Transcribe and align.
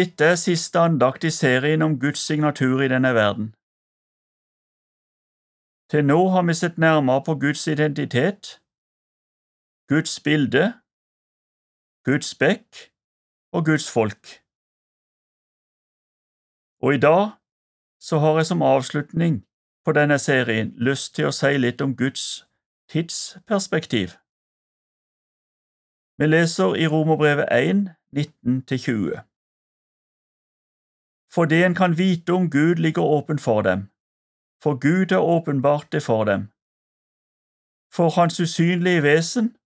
Dette 0.00 0.24
er 0.24 0.34
siste 0.34 0.78
andakt 0.78 1.24
i 1.24 1.30
serien 1.30 1.82
om 1.82 1.98
Guds 2.00 2.20
signatur 2.28 2.80
i 2.80 2.88
denne 2.88 3.10
verden. 3.14 3.48
Til 5.90 6.06
nå 6.10 6.28
har 6.32 6.46
vi 6.48 6.54
sett 6.54 6.78
nærmere 6.78 7.22
på 7.26 7.34
Guds 7.42 7.66
identitet, 7.66 8.62
Guds 9.92 10.14
bilde, 10.24 10.64
Guds 12.08 12.30
bekk 12.42 12.80
og 13.52 13.64
Guds 13.68 13.90
folk. 13.96 14.24
Og 16.82 16.94
i 16.94 17.02
dag 17.08 17.30
så 18.00 18.18
har 18.18 18.36
jeg 18.36 18.46
som 18.46 18.62
avslutning 18.62 19.34
på 19.84 19.92
denne 19.92 20.18
serien 20.18 20.74
lyst 20.88 21.14
til 21.14 21.28
å 21.28 21.36
si 21.40 21.56
litt 21.60 21.80
om 21.80 21.96
Guds 21.96 22.46
tidsperspektiv. 22.88 24.08
Vi 26.18 26.26
leser 26.26 26.78
i 26.84 26.86
Romerbrevet 26.86 27.48
1, 27.52 27.88
19–20. 28.16 29.29
For 31.34 31.44
det 31.44 31.64
en 31.64 31.74
kan 31.74 31.98
vite 31.98 32.32
om 32.32 32.50
Gud, 32.50 32.74
ligger 32.74 33.02
åpen 33.02 33.38
for 33.38 33.62
dem, 33.62 33.80
for 34.62 34.74
Gud 34.86 35.12
har 35.14 35.22
åpenbart 35.34 35.92
det 35.92 36.02
for 36.02 36.24
dem. 36.24 36.40
For 37.94 38.08
Hans 38.10 38.40
usynlige 38.40 39.02
vesen, 39.02 39.56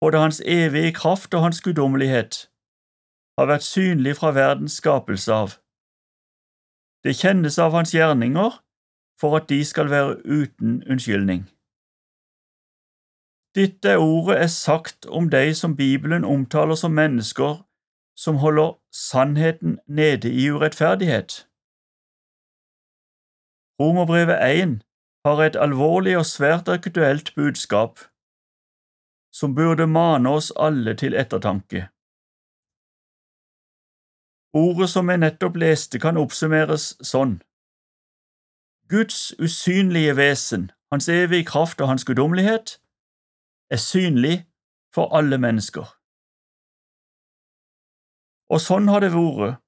både 0.00 0.18
Hans 0.18 0.42
evige 0.44 0.92
kraft 0.92 1.34
og 1.34 1.42
Hans 1.42 1.60
guddommelighet, 1.60 2.50
har 3.38 3.46
vært 3.46 3.62
synlig 3.62 4.16
fra 4.16 4.30
verdens 4.30 4.72
skapelse 4.72 5.32
av. 5.32 5.48
Det 7.04 7.16
kjennes 7.16 7.58
av 7.58 7.72
Hans 7.72 7.94
gjerninger 7.94 8.50
for 9.20 9.36
at 9.36 9.48
de 9.48 9.64
skal 9.64 9.90
være 9.90 10.16
uten 10.24 10.82
unnskyldning. 10.90 11.48
Dette 13.54 13.96
ordet 13.98 14.36
er 14.42 14.46
sagt 14.46 15.06
om 15.06 15.30
de 15.30 15.54
som 15.54 15.76
Bibelen 15.76 16.24
omtaler 16.24 16.74
som 16.74 16.92
mennesker 16.92 17.69
som 18.24 18.36
holder 18.36 18.76
sannheten 18.92 19.78
nede 19.86 20.28
i 20.32 20.50
urettferdighet. 20.50 21.48
Romerbrevet 23.80 24.38
1 24.62 24.82
har 25.24 25.42
et 25.42 25.56
alvorlig 25.56 26.18
og 26.18 26.26
svært 26.26 26.68
aktuelt 26.68 27.34
budskap 27.34 27.98
som 29.32 29.54
burde 29.54 29.86
mane 29.86 30.28
oss 30.28 30.52
alle 30.56 30.94
til 30.94 31.14
ettertanke. 31.14 31.86
Ordet 34.52 34.90
som 34.90 35.08
jeg 35.08 35.22
nettopp 35.22 35.56
leste, 35.62 36.00
kan 36.02 36.18
oppsummeres 36.18 36.96
sånn. 37.06 37.38
Guds 38.90 39.30
usynlige 39.38 40.16
vesen, 40.18 40.72
hans 40.90 41.08
evige 41.08 41.46
kraft 41.52 41.80
og 41.80 41.88
hans 41.92 42.04
guddommelighet, 42.04 42.80
er 43.70 43.78
synlig 43.78 44.36
for 44.94 45.14
alle 45.14 45.38
mennesker. 45.38 45.99
Og 48.50 48.58
sånn 48.58 48.88
har 48.90 49.04
det 49.04 49.12
vært, 49.14 49.60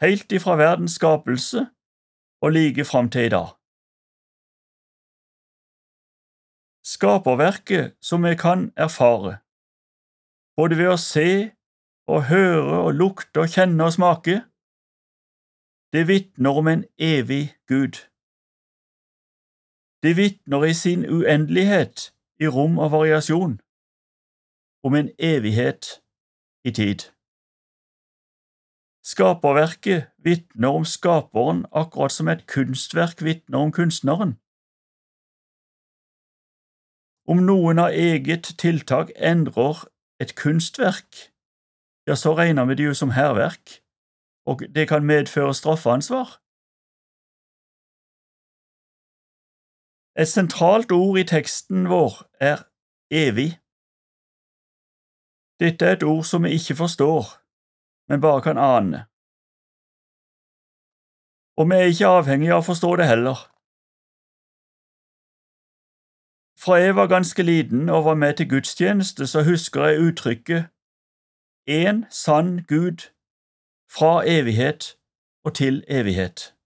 helt 0.00 0.32
ifra 0.32 0.56
verdens 0.56 0.96
skapelse 0.96 1.66
og 2.40 2.54
like 2.56 2.84
fram 2.88 3.10
til 3.12 3.28
i 3.28 3.32
dag. 3.34 3.50
Skaperverket 6.80 7.98
som 8.00 8.24
vi 8.24 8.32
kan 8.40 8.70
erfare, 8.76 9.38
både 10.56 10.80
ved 10.80 10.94
å 10.94 11.00
se 11.00 11.30
og 12.08 12.24
høre 12.32 12.78
og 12.86 12.96
lukte 12.96 13.44
og 13.44 13.52
kjenne 13.52 13.84
og 13.84 13.94
smake, 13.98 14.40
det 15.92 16.06
vitner 16.08 16.56
om 16.56 16.72
en 16.72 16.84
evig 16.96 17.52
Gud. 17.68 18.00
Det 20.02 20.16
vitner 20.16 20.64
i 20.64 20.74
sin 20.74 21.04
uendelighet 21.04 22.08
i 22.40 22.48
rom 22.48 22.78
og 22.78 22.92
variasjon 22.96 23.60
om 24.86 24.94
en 24.94 25.10
evighet 25.18 26.00
i 26.64 26.72
tid. 26.72 27.10
Skaperverket 29.02 30.10
vitner 30.18 30.68
om 30.68 30.84
skaperen 30.84 31.64
akkurat 31.72 32.12
som 32.12 32.28
et 32.28 32.46
kunstverk 32.46 33.24
vitner 33.24 33.58
om 33.58 33.72
kunstneren. 33.72 34.36
Om 37.30 37.44
noen 37.46 37.78
av 37.78 37.96
eget 37.96 38.52
tiltak 38.58 39.12
endrer 39.16 39.86
et 40.20 40.34
kunstverk, 40.36 41.32
ja, 42.06 42.14
så 42.14 42.34
regner 42.34 42.64
vi 42.68 42.74
det 42.74 42.84
jo 42.90 42.94
som 42.94 43.10
hærverk, 43.10 43.80
og 44.44 44.62
det 44.74 44.88
kan 44.88 45.06
medføre 45.06 45.54
straffeansvar. 45.54 46.36
Et 50.20 50.28
sentralt 50.28 50.92
ord 50.92 51.18
i 51.18 51.24
teksten 51.24 51.88
vår 51.88 52.12
er 52.40 52.66
evig. 53.10 53.56
Dette 55.60 55.86
er 55.86 55.96
et 55.96 56.02
ord 56.02 56.24
som 56.24 56.44
vi 56.44 56.56
ikke 56.58 56.76
forstår, 56.76 57.39
men 58.10 58.20
bare 58.20 58.42
kan 58.42 58.58
ane. 58.58 59.06
Og 61.58 61.70
vi 61.70 61.74
er 61.74 61.90
ikke 61.92 62.10
avhengige 62.18 62.54
av 62.56 62.64
å 62.64 62.66
forstå 62.66 62.90
det 62.98 63.06
heller. 63.06 63.38
Fra 66.60 66.80
jeg 66.82 66.96
var 66.98 67.06
ganske 67.12 67.42
liten 67.42 67.88
og 67.88 68.04
var 68.08 68.18
med 68.18 68.34
til 68.36 68.48
gudstjeneste, 68.50 69.26
så 69.26 69.44
husker 69.46 69.84
jeg 69.86 70.02
uttrykket 70.08 70.68
En 71.66 72.04
sann 72.10 72.64
Gud 72.68 73.06
fra 73.96 74.26
evighet 74.26 74.96
og 75.44 75.54
til 75.54 75.84
evighet. 75.88 76.56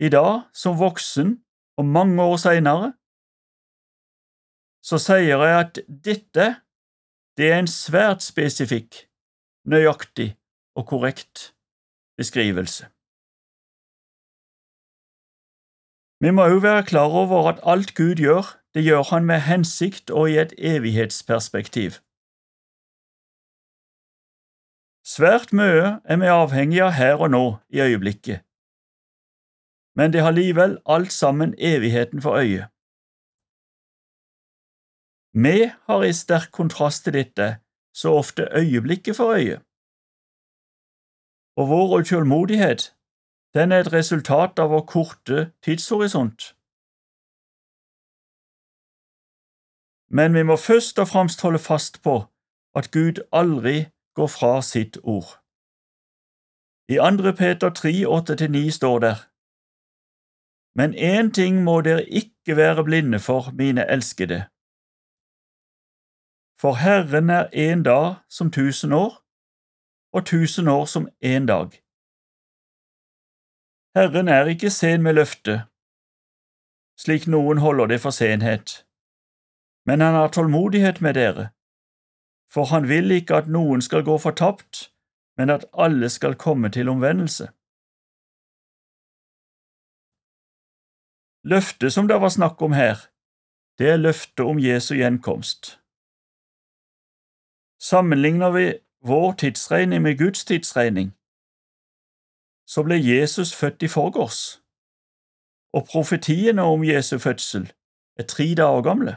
I 0.00 0.08
dag, 0.08 0.40
som 0.54 0.78
voksen 0.78 1.42
og 1.76 1.84
mange 1.84 2.22
år 2.22 2.36
seinere, 2.36 2.92
så 4.82 4.98
sier 4.98 5.42
jeg 5.44 5.60
at 5.60 5.80
dette 5.88 6.46
det 7.36 7.52
er 7.52 7.58
en 7.58 7.70
svært 7.70 8.22
spesifikk, 8.22 9.06
nøyaktig 9.64 10.36
og 10.74 10.86
korrekt 10.86 11.54
beskrivelse. 12.16 12.88
Vi 16.20 16.30
må 16.36 16.44
òg 16.52 16.62
være 16.62 16.84
klar 16.90 17.08
over 17.22 17.48
at 17.48 17.62
alt 17.64 17.94
Gud 17.94 18.20
gjør, 18.20 18.44
det 18.74 18.84
gjør 18.84 19.02
han 19.12 19.24
med 19.24 19.40
hensikt 19.40 20.10
og 20.10 20.30
i 20.30 20.36
et 20.42 20.52
evighetsperspektiv. 20.58 21.90
Svært 25.14 25.52
mye 25.56 25.96
er 26.04 26.16
vi 26.20 26.28
avhengig 26.28 26.82
av 26.84 26.92
her 27.00 27.16
og 27.24 27.30
nå, 27.30 27.44
i 27.72 27.80
øyeblikket, 27.80 28.44
men 29.96 30.12
det 30.12 30.20
har 30.24 30.36
likevel 30.36 30.78
alt 30.86 31.12
sammen 31.12 31.54
evigheten 31.58 32.22
for 32.22 32.36
øye. 32.36 32.68
Vi 35.32 35.70
har 35.86 36.02
i 36.02 36.12
sterk 36.12 36.50
kontrast 36.52 37.04
til 37.04 37.14
dette 37.14 37.60
så 37.94 38.14
ofte 38.18 38.48
øyeblikket 38.56 39.16
for 39.16 39.34
øye. 39.38 39.60
Og 41.56 41.68
vår 41.68 41.98
utålmodighet, 42.00 42.96
den 43.54 43.72
er 43.72 43.80
et 43.80 43.92
resultat 43.92 44.58
av 44.58 44.70
vår 44.70 44.84
korte 44.86 45.52
tidshorisont. 45.62 46.56
Men 50.10 50.34
vi 50.34 50.42
må 50.42 50.56
først 50.56 50.98
og 50.98 51.08
fremst 51.08 51.42
holde 51.42 51.58
fast 51.58 52.02
på 52.02 52.16
at 52.74 52.90
Gud 52.90 53.22
aldri 53.32 53.86
går 54.14 54.26
fra 54.26 54.62
sitt 54.62 54.98
ord. 55.02 55.30
I 56.88 56.96
2. 56.98 57.32
Peter 57.38 57.70
3, 57.70 57.90
8–9 58.18 58.70
står 58.70 58.98
der, 58.98 59.16
Men 60.78 60.94
én 60.94 61.32
ting 61.32 61.64
må 61.64 61.80
dere 61.80 62.08
ikke 62.08 62.56
være 62.56 62.84
blinde 62.84 63.18
for, 63.18 63.50
mine 63.52 63.86
elskede. 63.90 64.46
For 66.60 66.74
Herren 66.74 67.30
er 67.30 67.48
én 67.52 67.82
dag 67.82 68.14
som 68.28 68.50
tusen 68.50 68.92
år, 68.92 69.24
og 70.12 70.26
tusen 70.26 70.68
år 70.68 70.84
som 70.84 71.08
én 71.24 71.46
dag. 71.46 71.70
Herren 73.96 74.28
er 74.28 74.44
ikke 74.44 74.70
sen 74.70 75.02
med 75.02 75.16
løftet, 75.16 75.62
slik 77.00 77.24
noen 77.26 77.58
holder 77.64 77.86
det 77.86 78.00
for 78.04 78.10
senhet, 78.10 78.84
men 79.86 80.04
han 80.04 80.14
har 80.14 80.28
tålmodighet 80.28 81.00
med 81.00 81.14
dere, 81.14 81.48
for 82.52 82.64
han 82.64 82.88
vil 82.92 83.10
ikke 83.10 83.40
at 83.40 83.48
noen 83.48 83.80
skal 83.80 84.04
gå 84.04 84.18
fortapt, 84.18 84.92
men 85.40 85.50
at 85.50 85.64
alle 85.72 86.12
skal 86.12 86.36
komme 86.36 86.68
til 86.68 86.92
omvendelse. 86.92 87.48
Løftet 91.48 91.92
som 91.92 92.08
det 92.08 92.20
var 92.20 92.28
snakk 92.28 92.62
om 92.62 92.76
her, 92.76 93.08
det 93.78 93.94
er 93.96 93.96
løftet 93.96 94.44
om 94.44 94.58
Jesu 94.60 94.94
gjenkomst. 94.94 95.79
Sammenligner 97.82 98.50
vi 98.50 98.78
vår 99.00 99.32
tidsregning 99.32 100.02
med 100.02 100.18
Guds 100.18 100.44
tidsregning, 100.44 101.08
så 102.72 102.82
ble 102.84 102.96
Jesus 103.12 103.54
født 103.60 103.82
i 103.82 103.88
forgårs, 103.88 104.40
og 105.76 105.86
profetiene 105.92 106.62
om 106.62 106.84
Jesu 106.84 107.18
fødsel 107.18 107.72
er 108.20 108.26
tre 108.32 108.46
dager 108.60 108.82
gamle. 108.88 109.12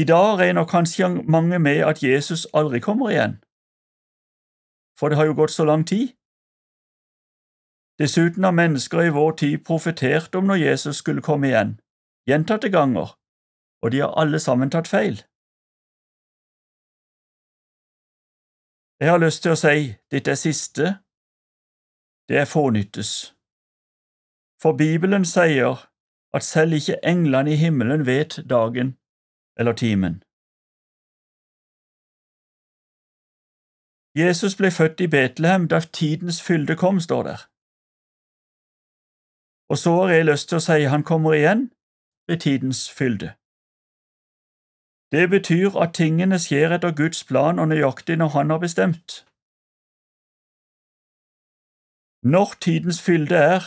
I 0.00 0.04
dag 0.12 0.38
regner 0.38 0.64
kanskje 0.74 1.08
mange 1.36 1.58
med 1.58 1.78
at 1.90 2.02
Jesus 2.02 2.46
aldri 2.54 2.80
kommer 2.80 3.10
igjen, 3.10 3.36
for 4.98 5.08
det 5.08 5.16
har 5.18 5.26
jo 5.28 5.38
gått 5.40 5.56
så 5.58 5.64
lang 5.64 5.84
tid. 5.92 6.06
Dessuten 8.00 8.44
har 8.44 8.60
mennesker 8.62 9.00
i 9.00 9.16
vår 9.18 9.32
tid 9.42 9.58
profetert 9.68 10.34
om 10.34 10.44
når 10.44 10.54
Jesus 10.54 10.96
skulle 10.96 11.22
komme 11.22 11.46
igjen, 11.46 11.80
gjentatte 12.28 12.70
ganger, 12.70 13.17
og 13.82 13.92
de 13.92 14.00
har 14.02 14.14
alle 14.20 14.40
sammen 14.40 14.70
tatt 14.70 14.88
feil. 14.88 15.22
Jeg 19.00 19.10
har 19.10 19.20
lyst 19.22 19.42
til 19.42 19.54
å 19.54 19.58
si 19.58 19.94
dette 20.10 20.34
er 20.34 20.40
siste, 20.40 20.86
det 22.28 22.40
er 22.42 22.50
fånyttes. 22.50 23.12
For 24.62 24.74
Bibelen 24.74 25.24
sier 25.24 25.86
at 26.34 26.44
selv 26.44 26.74
ikke 26.80 26.98
englene 27.06 27.54
i 27.54 27.60
himmelen 27.62 28.06
vet 28.06 28.40
dagen 28.50 28.96
eller 29.58 29.72
timen. 29.72 30.18
Jesus 34.18 34.56
ble 34.58 34.70
født 34.74 35.00
i 35.00 35.06
Betlehem 35.06 35.68
da 35.70 35.78
tidens 35.80 36.42
fylde 36.42 36.74
kom, 36.76 36.98
står 37.00 37.22
der. 37.22 37.40
Og 39.70 39.78
så 39.78 39.94
har 40.02 40.10
jeg 40.10 40.26
lyst 40.26 40.48
til 40.48 40.58
å 40.58 40.64
si 40.64 40.90
han 40.90 41.06
kommer 41.06 41.38
igjen 41.38 41.68
ved 42.26 42.42
tidens 42.42 42.90
fylde. 42.90 43.37
Det 45.12 45.24
betyr 45.34 45.70
at 45.82 45.94
tingene 46.00 46.38
skjer 46.44 46.74
etter 46.76 46.92
Guds 47.00 47.20
plan 47.28 47.58
og 47.62 47.68
nøyaktig 47.68 48.16
når 48.20 48.30
Han 48.36 48.50
har 48.52 48.60
bestemt. 48.66 49.08
Når 52.32 52.48
tidens 52.64 53.00
fylde 53.06 53.38
er, 53.54 53.62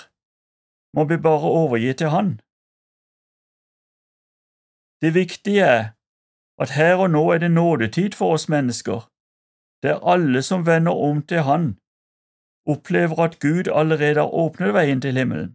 må 0.96 1.02
vi 1.12 1.18
bare 1.28 1.48
overgi 1.60 1.94
til 2.00 2.10
Han. 2.16 2.30
Det 5.02 5.12
viktige 5.22 5.66
er 5.78 5.84
at 6.64 6.70
her 6.80 6.96
og 7.04 7.10
nå 7.16 7.24
er 7.34 7.40
det 7.44 7.52
nådetid 7.52 8.12
for 8.20 8.28
oss 8.36 8.46
mennesker, 8.56 9.00
der 9.84 10.04
alle 10.14 10.42
som 10.50 10.66
vender 10.72 10.96
om 11.10 11.18
til 11.30 11.42
Han, 11.50 11.64
opplever 12.74 13.18
at 13.28 13.40
Gud 13.46 13.66
allerede 13.80 14.20
har 14.24 14.36
åpnet 14.44 14.74
veien 14.78 15.02
til 15.02 15.18
himmelen. 15.20 15.52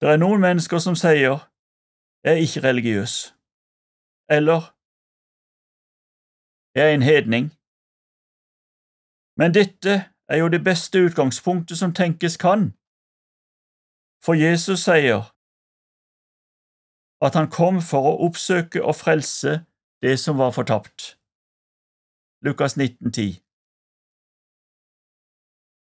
Det 0.00 0.08
er 0.12 0.18
noen 0.24 0.40
mennesker 0.46 0.78
som 0.86 0.96
sier 1.04 1.36
jeg 2.26 2.34
er 2.34 2.42
ikke 2.46 2.62
religiøs, 2.68 3.34
eller 4.36 4.60
jeg 6.74 6.90
er 6.90 6.94
en 6.94 7.02
hedning. 7.02 7.44
Men 9.38 9.54
dette 9.54 9.94
er 10.28 10.36
jo 10.36 10.48
det 10.48 10.64
beste 10.64 11.04
utgangspunktet 11.06 11.78
som 11.78 11.94
tenkes 11.94 12.36
kan, 12.36 12.60
for 14.24 14.34
Jesus 14.34 14.80
sier 14.88 15.22
at 17.26 17.38
han 17.38 17.48
kom 17.58 17.78
for 17.90 18.10
å 18.10 18.18
oppsøke 18.26 18.82
og 18.82 18.98
frelse 18.98 19.52
det 20.02 20.18
som 20.18 20.38
var 20.42 20.50
fortapt. 20.50 21.14
Lukas 22.42 22.76
19,10 22.76 23.38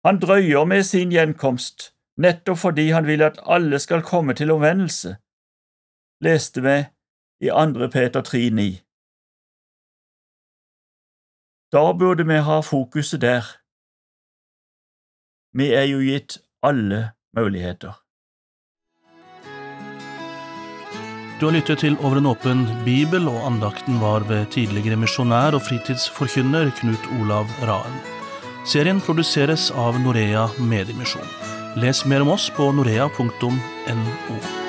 Han 0.06 0.22
drøyer 0.22 0.66
med 0.66 0.84
sin 0.84 1.12
gjenkomst 1.12 1.92
nettopp 2.18 2.58
fordi 2.58 2.90
han 2.90 3.08
vil 3.08 3.22
at 3.26 3.42
alle 3.46 3.80
skal 3.80 4.06
komme 4.06 4.34
til 4.34 4.52
omvendelse, 4.52 5.18
leste 6.24 6.62
vi 6.62 6.78
i 7.40 7.50
2. 7.50 7.90
Peter 7.92 8.22
3,9. 8.22 8.82
Da 11.72 11.94
burde 11.94 12.24
vi 12.24 12.40
ha 12.40 12.62
fokuset 12.62 13.22
der. 13.22 13.44
Vi 15.56 15.74
er 15.74 15.88
jo 15.90 16.00
gitt 16.00 16.38
alle 16.64 17.12
muligheter. 17.36 18.02
Du 21.40 21.46
har 21.46 21.52
lyttet 21.52 21.82
til 21.84 21.98
Over 22.00 22.18
en 22.18 22.30
åpen 22.32 22.64
bibel, 22.86 23.28
og 23.28 23.42
andakten 23.50 24.00
var 24.00 24.24
ved 24.30 24.46
tidligere 24.56 24.96
misjonær 24.96 25.58
og 25.58 25.66
fritidsforkynner 25.68 26.72
Knut 26.80 27.10
Olav 27.20 27.52
Raen. 27.68 27.98
Serien 28.66 29.02
produseres 29.04 29.68
av 29.76 30.00
Norea 30.00 30.48
Mediemisjon. 30.60 31.28
Les 31.76 32.06
mer 32.08 32.24
om 32.24 32.32
oss 32.38 32.48
på 32.56 32.72
norea.no. 32.72 34.65